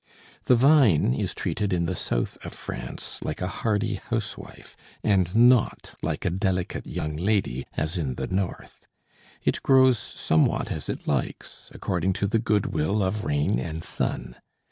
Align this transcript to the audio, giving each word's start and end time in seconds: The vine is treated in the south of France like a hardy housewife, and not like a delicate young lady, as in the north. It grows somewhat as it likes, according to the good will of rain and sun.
The 0.45 0.55
vine 0.55 1.13
is 1.13 1.35
treated 1.35 1.71
in 1.71 1.85
the 1.85 1.93
south 1.93 2.35
of 2.43 2.53
France 2.53 3.19
like 3.21 3.39
a 3.39 3.45
hardy 3.47 4.01
housewife, 4.09 4.75
and 5.03 5.35
not 5.35 5.93
like 6.01 6.25
a 6.25 6.31
delicate 6.31 6.87
young 6.87 7.15
lady, 7.15 7.67
as 7.77 7.97
in 7.99 8.15
the 8.15 8.25
north. 8.25 8.87
It 9.43 9.61
grows 9.61 9.99
somewhat 9.99 10.71
as 10.71 10.89
it 10.89 11.05
likes, 11.07 11.69
according 11.75 12.13
to 12.13 12.25
the 12.25 12.39
good 12.39 12.73
will 12.73 13.03
of 13.03 13.23
rain 13.25 13.59
and 13.59 13.83
sun. 13.83 14.37